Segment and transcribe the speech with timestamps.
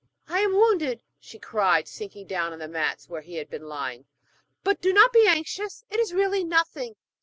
[0.29, 4.05] 'I am wounded,' she cried, sinking down on the mats where he had been lying,
[4.63, 6.95] 'but do not be anxious; it is really nothing.